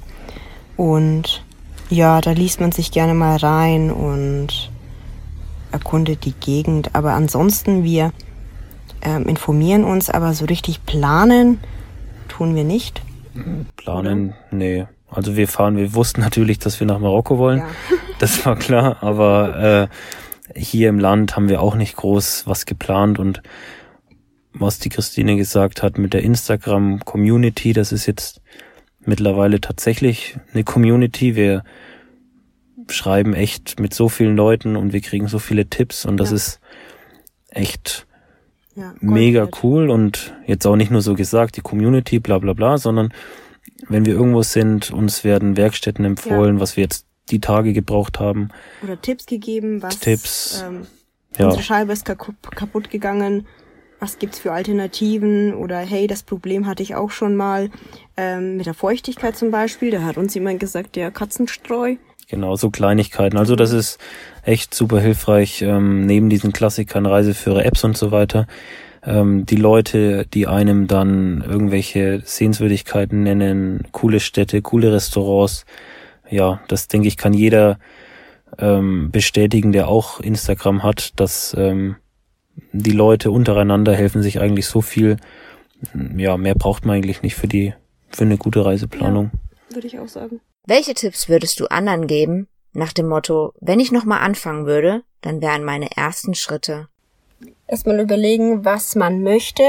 [0.77, 1.43] Und
[1.89, 4.71] ja, da liest man sich gerne mal rein und
[5.71, 6.93] erkundet die Gegend.
[6.93, 8.11] Aber ansonsten, wir
[9.01, 11.59] ähm, informieren uns, aber so richtig planen
[12.27, 13.01] tun wir nicht.
[13.77, 14.87] Planen, nee.
[15.15, 17.59] Also wir fahren, wir wussten natürlich, dass wir nach Marokko wollen.
[17.59, 17.67] Ja.
[18.19, 19.89] Das war klar, aber
[20.55, 23.41] äh, hier im Land haben wir auch nicht groß was geplant und
[24.53, 28.39] was die Christine gesagt hat mit der Instagram-Community, das ist jetzt
[29.01, 31.35] mittlerweile tatsächlich eine Community.
[31.35, 31.65] Wir
[32.87, 36.35] schreiben echt mit so vielen Leuten und wir kriegen so viele Tipps und das Ja.
[36.37, 36.59] ist
[37.49, 38.07] echt
[38.75, 42.77] Ja, mega cool und jetzt auch nicht nur so gesagt, die Community, bla bla bla,
[42.77, 43.13] sondern
[43.87, 48.49] wenn wir irgendwo sind, uns werden Werkstätten empfohlen, was wir jetzt die Tage gebraucht haben.
[48.83, 50.85] Oder Tipps gegeben, was Tipps, Ähm,
[51.37, 53.47] Ja, unsere Scheibe ist kaputt, kaputt gegangen.
[53.99, 55.53] Was gibt's für Alternativen?
[55.53, 57.69] Oder hey, das Problem hatte ich auch schon mal
[58.17, 59.89] ähm, mit der Feuchtigkeit zum Beispiel.
[59.91, 61.95] Da hat uns jemand gesagt, der Katzenstreu.
[62.29, 63.37] genau, so Kleinigkeiten.
[63.37, 63.99] Also das ist
[64.43, 68.47] echt super hilfreich, ähm, neben diesen Klassikern, Reiseführer, Apps und so weiter.
[69.05, 75.65] Ähm, die Leute, die einem dann irgendwelche Sehenswürdigkeiten nennen, coole Städte, coole Restaurants.
[76.29, 77.77] Ja, das denke ich, kann jeder
[78.57, 81.97] ähm, bestätigen, der auch Instagram hat, dass ähm,
[82.71, 85.17] die Leute untereinander helfen sich eigentlich so viel.
[86.17, 87.73] Ja, mehr braucht man eigentlich nicht für die
[88.09, 89.31] für eine gute Reiseplanung.
[89.69, 90.39] Würde ich auch sagen.
[90.65, 95.41] Welche Tipps würdest du anderen geben, nach dem Motto, wenn ich nochmal anfangen würde, dann
[95.41, 96.87] wären meine ersten Schritte?
[97.67, 99.63] Erstmal überlegen, was man möchte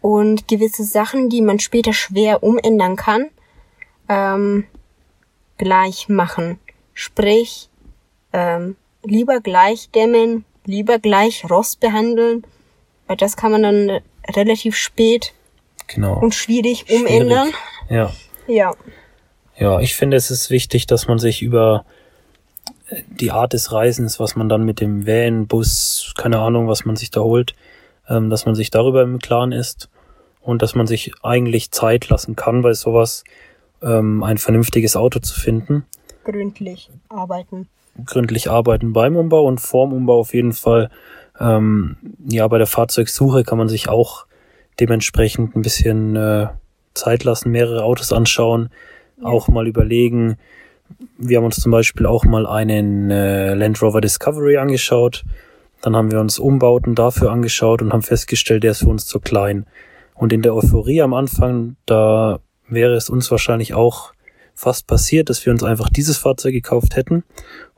[0.00, 3.26] und gewisse Sachen, die man später schwer umändern kann,
[4.08, 4.64] ähm,
[5.58, 6.58] gleich machen.
[6.94, 7.68] Sprich,
[8.32, 12.46] ähm, lieber gleich dämmen, lieber gleich Rost behandeln,
[13.06, 14.00] weil das kann man dann
[14.34, 15.32] relativ spät
[15.86, 16.18] Genau.
[16.18, 17.52] und schwierig umändern.
[17.88, 18.12] Ja.
[18.48, 18.74] Ja.
[19.56, 21.84] Ja, ich finde, es ist wichtig, dass man sich über
[23.08, 26.96] die Art des Reisens, was man dann mit dem Van, Bus, keine Ahnung, was man
[26.96, 27.54] sich da holt,
[28.08, 29.88] ähm, dass man sich darüber im Klaren ist
[30.40, 33.24] und dass man sich eigentlich Zeit lassen kann, bei sowas
[33.82, 35.84] ähm, ein vernünftiges Auto zu finden.
[36.24, 37.68] Gründlich arbeiten.
[38.04, 40.90] Gründlich arbeiten beim Umbau und vorm Umbau auf jeden Fall.
[41.40, 41.96] Ähm,
[42.28, 44.26] ja, bei der Fahrzeugsuche kann man sich auch
[44.78, 46.48] dementsprechend ein bisschen äh,
[46.94, 48.70] Zeit lassen, mehrere Autos anschauen,
[49.22, 50.36] auch mal überlegen.
[51.18, 55.24] Wir haben uns zum Beispiel auch mal einen äh, Land Rover Discovery angeschaut.
[55.82, 59.20] Dann haben wir uns Umbauten dafür angeschaut und haben festgestellt, der ist für uns zu
[59.20, 59.66] klein.
[60.14, 64.12] Und in der Euphorie am Anfang, da wäre es uns wahrscheinlich auch
[64.54, 67.24] fast passiert, dass wir uns einfach dieses Fahrzeug gekauft hätten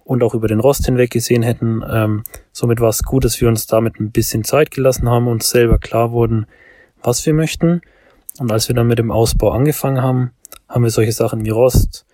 [0.04, 1.82] und auch über den Rost hinweg gesehen hätten.
[1.90, 5.50] Ähm, somit war es gut, dass wir uns damit ein bisschen Zeit gelassen haben, uns
[5.50, 6.46] selber klar wurden,
[7.02, 7.82] was wir möchten.
[8.38, 10.30] Und als wir dann mit dem Ausbau angefangen haben,
[10.68, 12.06] haben wir solche Sachen wie Rost,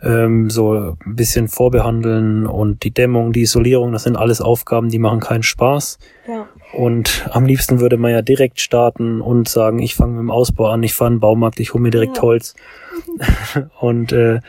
[0.00, 4.98] ähm, so ein bisschen vorbehandeln und die Dämmung, die Isolierung, das sind alles Aufgaben, die
[4.98, 5.98] machen keinen Spaß.
[6.28, 6.48] Ja.
[6.72, 10.68] Und am liebsten würde man ja direkt starten und sagen, ich fange mit dem Ausbau
[10.68, 12.22] an, ich fahre in den Baumarkt, ich hole mir direkt Ja.
[12.22, 12.54] Holz.
[13.80, 14.40] und äh,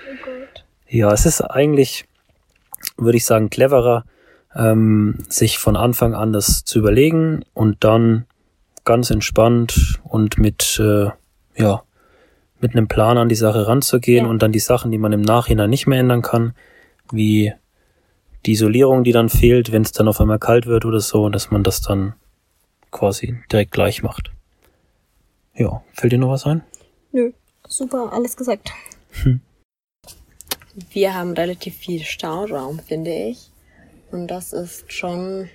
[0.87, 2.05] ja, es ist eigentlich,
[2.97, 4.05] würde ich sagen, cleverer,
[4.55, 8.25] ähm, sich von Anfang an das zu überlegen und dann
[8.85, 11.09] ganz entspannt und mit, äh,
[11.55, 11.83] ja,
[12.61, 14.29] mit einem Plan an die Sache ranzugehen Ja.
[14.31, 16.53] und dann die Sachen, die man im Nachhinein nicht mehr ändern kann,
[17.11, 17.53] wie
[18.45, 21.51] die Isolierung, die dann fehlt, wenn es dann auf einmal kalt wird oder so, dass
[21.51, 22.13] man das dann
[22.91, 24.31] quasi direkt gleich macht.
[25.55, 26.63] Ja, fällt dir noch was ein?
[27.11, 27.31] Nö.
[27.67, 28.71] Super, alles gesagt.
[30.91, 33.51] Wir haben relativ viel Stauraum, finde ich.
[34.11, 35.49] Und das ist schon,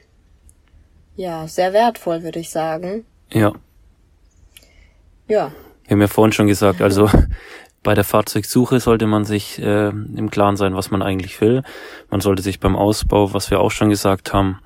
[1.17, 3.05] ja, sehr wertvoll, würde ich sagen.
[3.33, 3.53] Ja,
[5.27, 5.53] Ja,
[5.87, 7.11] Wir haben ja vorhin schon gesagt, also
[7.83, 11.63] bei der Fahrzeugsuche sollte man sich äh, im Klaren sein, was man eigentlich will.
[12.11, 14.61] Man sollte sich beim Ausbau, was wir auch schon gesagt haben,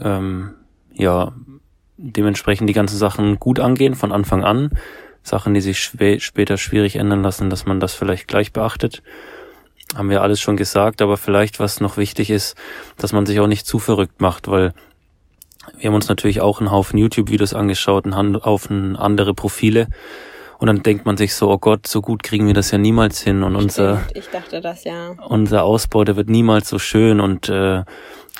[0.00, 0.54] ähm,
[0.94, 1.32] ja,
[1.98, 4.70] dementsprechend die ganzen Sachen gut angehen von Anfang an.
[5.22, 9.02] Sachen, die sich schwä- später schwierig ändern lassen, dass man das vielleicht gleich beachtet.
[9.94, 12.56] Haben wir alles schon gesagt, aber vielleicht was noch wichtig ist,
[12.96, 14.72] dass man sich auch nicht zu verrückt macht, weil
[15.78, 19.88] wir haben uns natürlich auch einen Haufen YouTube-Videos angeschaut, einen Haufen andere Profile.
[20.58, 23.20] Und dann denkt man sich so, oh Gott, so gut kriegen wir das ja niemals
[23.20, 23.42] hin.
[23.42, 25.14] Und unser, ich dachte das ja.
[25.28, 27.84] unser Ausbau, der wird niemals so schön und äh,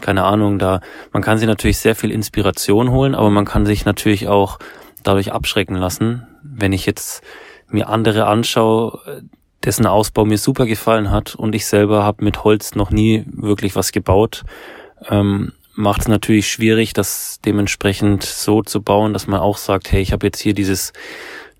[0.00, 0.80] keine Ahnung, da
[1.12, 4.58] man kann sich natürlich sehr viel Inspiration holen, aber man kann sich natürlich auch
[5.02, 6.26] dadurch abschrecken lassen.
[6.42, 7.22] Wenn ich jetzt
[7.68, 9.22] mir andere anschaue,
[9.64, 13.74] dessen Ausbau mir super gefallen hat und ich selber habe mit Holz noch nie wirklich
[13.74, 14.44] was gebaut,
[15.08, 20.00] ähm, macht es natürlich schwierig, das dementsprechend so zu bauen, dass man auch sagt, hey,
[20.00, 20.92] ich habe jetzt hier dieses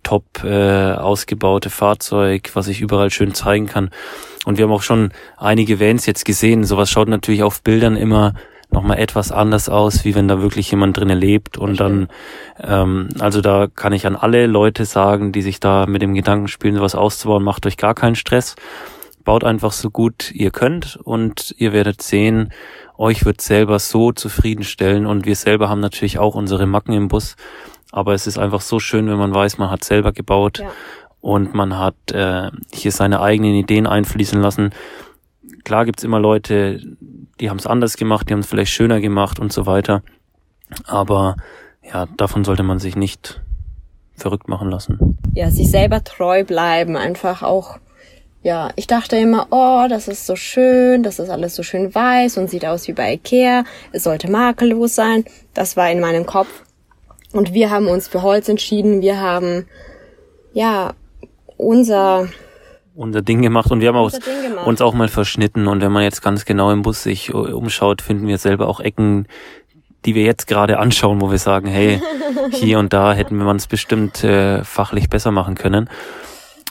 [0.07, 3.90] top äh, ausgebaute Fahrzeug, was ich überall schön zeigen kann.
[4.45, 6.62] Und wir haben auch schon einige Vans jetzt gesehen.
[6.62, 8.35] Sowas schaut natürlich auf Bildern immer
[8.71, 11.59] nochmal etwas anders aus, wie wenn da wirklich jemand drinnen lebt.
[11.59, 12.07] Und dann,
[12.62, 16.47] ähm, also da kann ich an alle Leute sagen, die sich da mit dem Gedanken
[16.47, 18.55] spielen, sowas auszubauen, macht euch gar keinen Stress.
[19.25, 22.53] Baut einfach so gut ihr könnt und ihr werdet sehen,
[22.97, 27.35] euch wird selber so zufriedenstellen und wir selber haben natürlich auch unsere Macken im Bus.
[27.97, 30.71] Aber es ist einfach so schön, wenn man weiß, man hat selber gebaut Ja.
[31.23, 34.75] und man hat äh, hier seine eigenen Ideen einfließen lassen.
[35.65, 36.79] klar gibt's immer Leute,
[37.41, 40.03] die haben es anders gemacht, die haben es vielleicht schöner gemacht und so weiter.
[40.85, 41.37] Aber
[41.83, 43.41] ja, davon sollte man sich nicht
[44.15, 45.17] verrückt machen lassen.
[45.33, 47.79] Ja, sich selber treu bleiben, einfach auch
[48.43, 52.37] ja, ich dachte immer, oh, das ist so schön, das ist alles so schön weiß
[52.37, 53.65] und sieht aus wie bei Ikea.
[53.91, 55.25] Es sollte makellos sein.
[55.53, 56.63] Das war in meinem Kopf.
[57.37, 59.03] Und wir haben uns für Holz entschieden.
[59.03, 59.66] Wir haben,
[60.53, 60.94] ja,
[61.59, 62.29] unser
[62.94, 64.11] unser Ding gemacht und wir haben auch,
[64.64, 68.27] uns auch mal verschnitten und wenn man jetzt ganz genau im Bus sich umschaut, finden
[68.27, 69.27] wir selber auch Ecken,
[70.07, 72.01] die wir jetzt gerade anschauen, wo wir sagen, hey,
[72.53, 75.90] hier und da hätten wir es bestimmt äh, fachlich besser machen können.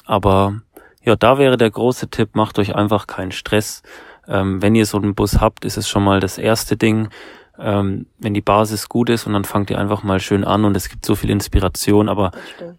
[0.06, 0.62] Aber
[1.04, 3.84] ja, da wäre der große Tipp, macht euch einfach keinen Stress.
[4.28, 7.10] Ähm, wenn ihr so einen Bus habt, ist es schon mal das erste Ding.
[7.58, 10.76] Ähm, wenn die Basis gut ist und dann fangt ihr einfach mal schön an und
[10.76, 12.32] es gibt so viel Inspiration, aber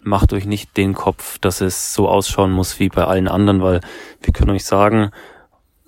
[0.02, 3.80] macht euch nicht den Kopf, dass es so ausschauen muss wie bei allen anderen, weil
[4.22, 5.10] wir können euch sagen,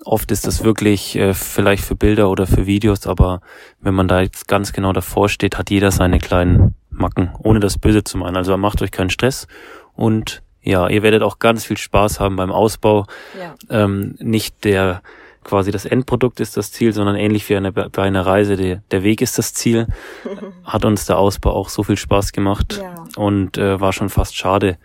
[0.05, 3.41] oft ist das wirklich äh, vielleicht für Bilder oder für Videos, aber
[3.79, 7.77] wenn man da jetzt ganz genau davor steht, hat jeder seine kleinen Macken, ohne das
[7.77, 8.37] Böse zu meinen.
[8.37, 9.47] Also macht euch keinen Stress
[9.93, 13.05] und ja, ihr werdet auch ganz viel Spaß haben beim Ausbau.
[13.39, 13.55] Ja.
[13.69, 15.01] Ähm, nicht der
[15.43, 19.03] quasi das Endprodukt ist das Ziel, sondern ähnlich wie eine, bei einer Reise, der, der
[19.03, 19.87] Weg ist das Ziel.
[20.63, 23.03] Hat uns der Ausbau auch so viel Spaß gemacht ja.
[23.15, 24.77] und äh, war schon fast schade,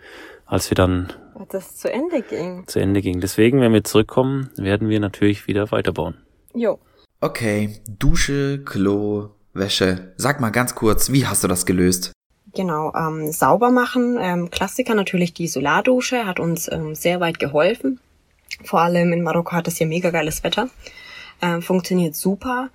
[0.45, 2.65] als wir dann als das zu Ende ging.
[2.67, 3.19] Zu Ende ging.
[3.19, 6.15] Deswegen, wenn wir zurückkommen, werden wir natürlich wieder weiterbauen.
[6.53, 6.79] Jo.
[7.19, 10.13] Okay, Dusche, Klo, Wäsche.
[10.17, 12.13] Sag mal ganz kurz, wie hast du das gelöst?
[12.53, 14.17] Genau, ähm, sauber machen.
[14.19, 17.99] Ähm, Klassiker natürlich die Solardusche, hat uns ähm, sehr weit geholfen.
[18.63, 20.69] Vor allem in Marokko hat es hier mega geiles Wetter.
[21.41, 22.69] Ähm, funktioniert super.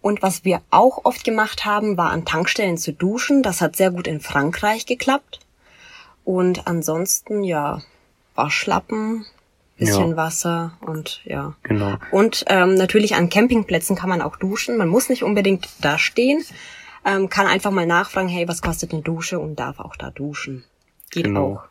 [0.00, 3.42] Und was wir auch oft gemacht haben, war an Tankstellen zu duschen.
[3.42, 5.40] Das hat sehr gut in Frankreich geklappt.
[6.24, 7.82] Und ansonsten, ja,
[8.34, 9.24] Waschlappen,
[9.78, 10.16] bisschen ja.
[10.16, 11.54] Wasser und ja.
[11.62, 11.96] Genau.
[12.10, 14.76] Und ähm, natürlich an Campingplätzen kann man auch duschen.
[14.76, 16.44] Man muss nicht unbedingt da stehen
[17.04, 20.64] ähm, kann einfach mal nachfragen, hey, was kostet eine Dusche und darf auch da duschen.
[21.10, 21.54] Geht genau.
[21.54, 21.64] auch.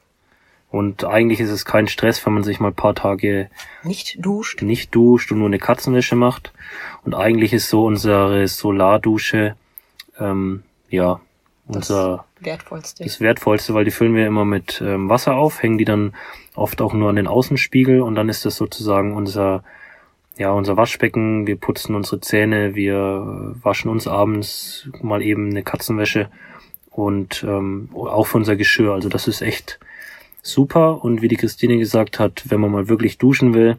[0.74, 3.48] Und eigentlich ist es kein Stress, wenn man sich mal ein paar Tage
[3.84, 4.64] nicht duscht.
[4.64, 6.52] Nicht duscht und nur eine Katzenwäsche macht.
[7.06, 9.56] Und eigentlich ist so unsere Solardusche,
[10.20, 11.20] ähm, ja,
[11.68, 13.04] unser das Wertvollste.
[13.04, 16.16] Das Wertvollste, weil die füllen wir immer mit ähm, Wasser auf, hängen die dann
[16.56, 19.64] oft auch nur an den Außenspiegel und dann ist das sozusagen unser
[20.38, 26.30] ja, unser Waschbecken, wir putzen unsere Zähne, wir waschen uns abends mal eben eine Katzenwäsche
[26.90, 28.94] und ähm, auch für unser Geschirr.
[28.94, 29.80] Also das ist echt
[30.44, 31.04] super.
[31.04, 33.78] Und wie die Christine gesagt hat, wenn man mal wirklich duschen will,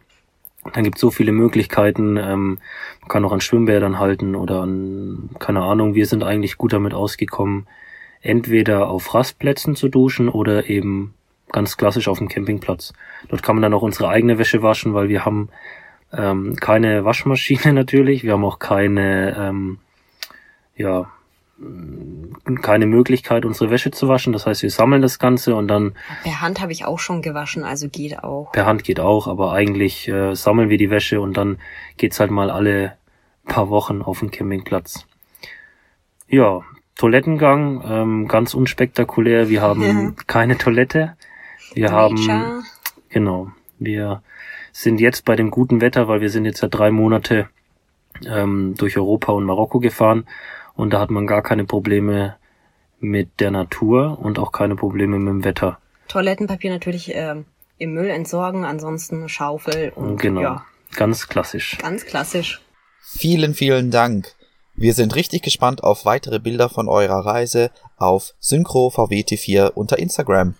[0.72, 2.16] dann gibt es so viele Möglichkeiten.
[2.16, 2.59] Ähm,
[3.00, 6.94] man kann auch an Schwimmbädern halten oder an, keine Ahnung, wir sind eigentlich gut damit
[6.94, 7.66] ausgekommen,
[8.22, 11.14] entweder auf Rastplätzen zu duschen oder eben
[11.53, 12.94] ganz klassisch auf dem Campingplatz.
[13.29, 15.50] Dort kann man dann auch unsere eigene Wäsche waschen, weil wir haben
[16.12, 18.24] ähm, keine Waschmaschine natürlich.
[18.24, 19.79] Wir haben auch keine, ähm,
[20.77, 21.11] ja,
[22.62, 24.33] keine Möglichkeit, unsere Wäsche zu waschen.
[24.33, 25.95] Das heißt, wir sammeln das Ganze und dann.
[26.23, 28.53] Per Hand habe ich auch schon gewaschen, also geht auch.
[28.53, 31.59] Per Hand geht auch, aber eigentlich äh, sammeln wir die Wäsche und dann
[31.97, 32.97] geht's halt mal alle
[33.47, 35.07] paar Wochen auf den Campingplatz.
[36.29, 36.62] Ja,
[36.97, 39.49] Toilettengang, ähm, ganz unspektakulär.
[39.49, 40.12] Wir haben ja.
[40.27, 41.17] keine Toilette.
[41.73, 42.33] Wir Nature.
[42.33, 42.64] haben,
[43.09, 44.23] genau, wir
[44.73, 47.49] sind jetzt bei dem guten Wetter, weil wir sind jetzt seit drei Monate
[48.27, 50.27] ähm, durch Europa und Marokko gefahren
[50.74, 52.37] und da hat man gar keine Probleme
[53.00, 55.78] mit der Natur und auch keine Probleme mit dem Wetter.
[56.08, 57.44] Toilettenpapier natürlich ähm,
[57.78, 60.40] im Müll entsorgen, ansonsten Schaufel und genau.
[60.40, 60.64] ja.
[60.96, 61.78] Ganz klassisch.
[61.78, 62.60] Ganz klassisch.
[63.00, 64.34] Vielen, vielen Dank.
[64.76, 70.54] Wir sind richtig gespannt auf weitere Bilder von eurer Reise auf SynchroVWT4 unter Instagram.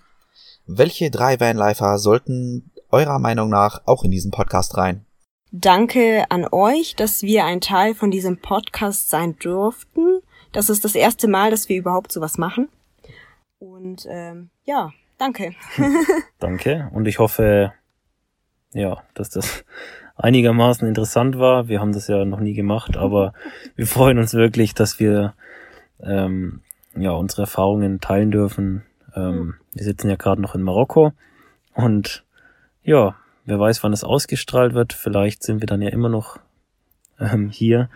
[0.67, 5.04] Welche drei Vanlifer sollten eurer Meinung nach auch in diesen Podcast rein?
[5.57, 10.19] Danke an euch, dass wir ein Teil von diesem Podcast sein durften.
[10.51, 12.67] Das ist das erste Mal, dass wir überhaupt sowas machen.
[13.57, 15.53] Und ähm, ja, danke.
[16.39, 16.89] danke.
[16.91, 17.71] Und ich hoffe,
[18.73, 19.63] ja, dass das
[20.17, 21.69] einigermaßen interessant war.
[21.69, 23.31] Wir haben das ja noch nie gemacht, aber
[23.77, 25.35] wir freuen uns wirklich, dass wir
[26.03, 26.63] ähm,
[26.97, 28.83] ja unsere Erfahrungen teilen dürfen.
[29.15, 31.13] Ähm, wir sitzen ja gerade noch in Marokko
[31.75, 32.25] und
[32.83, 33.15] ja,
[33.45, 34.93] wer weiß, wann es ausgestrahlt wird.
[34.93, 36.39] Vielleicht sind wir dann ja immer noch
[37.19, 37.89] ähm, hier.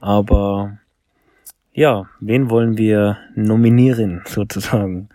[0.00, 0.78] Aber
[1.72, 5.08] ja, wen wollen wir nominieren, sozusagen?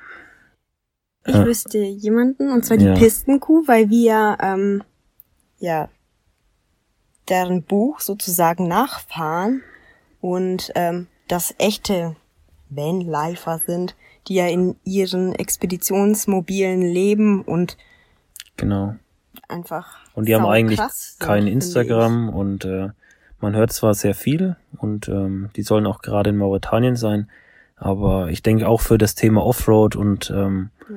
[1.25, 2.93] Ich äh, wüsste jemanden, und zwar die ja.
[2.93, 4.83] Pistenkuh, weil wir ähm,
[5.59, 5.89] ja
[7.29, 9.61] deren Buch sozusagen nachfahren
[10.19, 12.17] und ähm, das echte
[12.69, 13.95] Vanlifer sind,
[14.27, 17.77] die ja in ihren Expeditionsmobilen leben und
[18.57, 18.95] genau
[19.47, 19.97] einfach.
[20.13, 22.89] Und die haben eigentlich sind, kein Instagram und äh,
[23.39, 27.29] man hört zwar sehr viel und ähm, die sollen auch gerade in Mauretanien sein,
[27.75, 30.69] aber ich denke auch für das Thema Offroad und ähm.
[30.89, 30.95] Ja.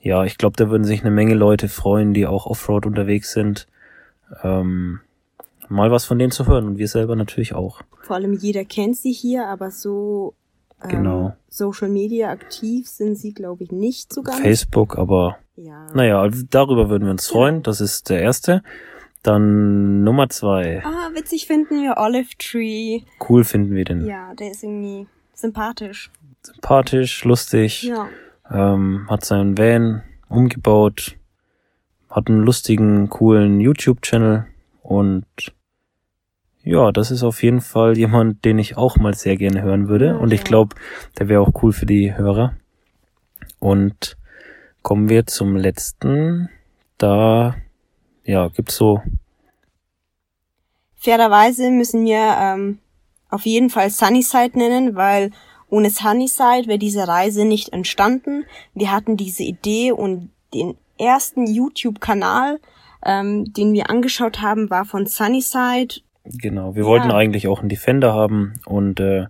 [0.00, 3.66] ja, ich glaube, da würden sich eine Menge Leute freuen, die auch Offroad unterwegs sind,
[4.42, 5.00] ähm,
[5.68, 7.82] mal was von denen zu hören und wir selber natürlich auch.
[8.02, 10.34] Vor allem jeder kennt sie hier, aber so
[10.82, 11.36] ähm, Genau.
[11.48, 14.40] Social Media aktiv sind sie, glaube ich, nicht so ganz.
[14.40, 15.86] Facebook, aber ja.
[15.94, 17.62] naja, also darüber würden wir uns freuen.
[17.62, 18.62] Das ist der erste.
[19.22, 20.82] Dann Nummer zwei.
[20.84, 23.00] Ah, witzig finden wir Olive Tree.
[23.26, 24.04] Cool finden wir den.
[24.04, 26.10] Ja, der ist irgendwie sympathisch.
[26.42, 27.84] Sympathisch, lustig.
[27.84, 28.08] Ja.
[28.50, 31.16] ähm, hat seinen Van umgebaut,
[32.10, 34.44] hat einen lustigen, coolen YouTube-Channel
[34.82, 35.24] und
[36.64, 40.18] ja, das ist auf jeden Fall jemand, den ich auch mal sehr gerne hören würde.
[40.18, 40.74] Und ich glaube,
[41.18, 42.54] der wäre auch cool für die Hörer.
[43.58, 44.16] Und
[44.82, 46.48] kommen wir zum letzten.
[46.98, 47.54] Da,
[48.24, 49.00] ja, gibt's so,
[51.04, 52.78] Fairerweise müssen wir ähm,
[53.28, 55.32] auf jeden Fall Sunnyside nennen, weil
[55.68, 58.46] ohne Sunnyside wäre diese Reise nicht entstanden.
[58.72, 62.58] Wir hatten diese Idee und den ersten YouTube-Kanal,
[63.04, 65.96] ähm, den wir angeschaut haben, war von Sunnyside.
[66.24, 66.88] Genau, wir Ja.
[66.88, 69.26] wollten eigentlich auch einen Defender haben und äh,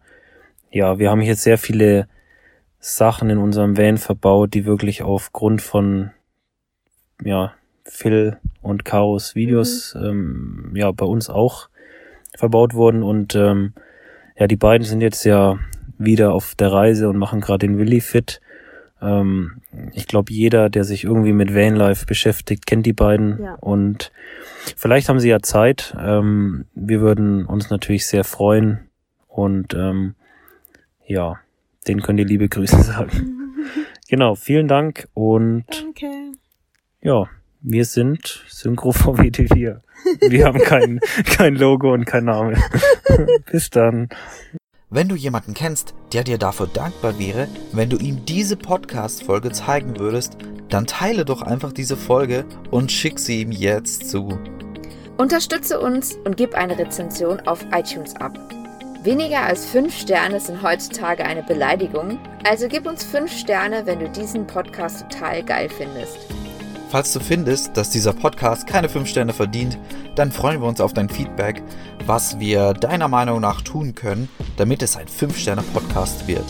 [0.70, 2.09] ja, wir haben hier sehr viele
[2.78, 6.11] Sachen in unserem Van verbaut, die wirklich aufgrund von
[7.22, 11.68] ja Phil und Karos Videos ähm, ja bei uns auch
[12.36, 13.72] verbaut wurden und ähm,
[14.38, 15.59] ja die beiden sind jetzt ja
[15.99, 18.40] wieder auf der Reise und machen gerade den Willi fit.
[19.03, 19.61] Ähm,
[19.92, 23.55] ich glaube jeder, der sich irgendwie mit Vanlife beschäftigt, kennt die beiden Ja.
[23.57, 24.11] und
[24.76, 25.95] Vielleicht haben sie ja Zeit.
[26.01, 28.88] Ähm, wir würden uns natürlich sehr freuen.
[29.28, 30.14] Und ähm,
[31.07, 31.38] ja,
[31.86, 33.57] denen könnt ihr liebe Grüße sagen.
[34.09, 35.07] genau, vielen Dank.
[35.12, 36.07] Und Danke.
[37.03, 37.24] ja,
[37.61, 39.80] wir sind Synchro VWT4.
[40.28, 42.57] Wir haben kein, kein Logo und kein Name.
[43.51, 44.09] Bis dann.
[44.95, 49.99] Wenn du jemanden kennst, der dir dafür dankbar wäre, wenn du ihm diese Podcast-Folge zeigen
[49.99, 50.36] würdest,
[50.68, 54.38] dann teile doch einfach diese Folge und schick sie ihm jetzt zu.
[55.16, 58.38] Unterstütze uns und gib eine Rezension auf iTunes ab.
[59.03, 64.09] Weniger als 5 Sterne sind heutzutage eine Beleidigung, also gib uns 5 Sterne, wenn du
[64.09, 66.18] diesen Podcast total geil findest.
[66.95, 69.76] Falls du findest, dass dieser Podcast keine 5 Sterne verdient,
[70.14, 71.61] dann freuen wir uns auf dein Feedback,
[72.07, 74.28] was wir deiner Meinung nach tun können,
[74.59, 76.45] damit es ein 5-Sterne-Podcast wird.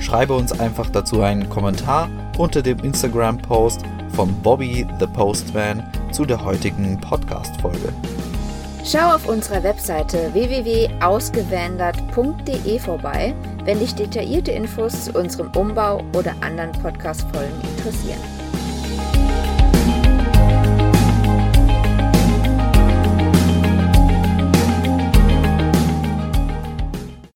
[0.00, 3.82] Schreibe uns einfach dazu einen Kommentar unter dem Instagram-Post
[4.16, 7.92] von Bobby the Postman zu der heutigen Podcast-Folge.
[8.84, 16.72] Schau auf unserer Webseite www.ausgewandert.de vorbei, wenn dich detaillierte Infos zu unserem Umbau oder anderen
[16.72, 18.37] Podcast-Folgen interessieren.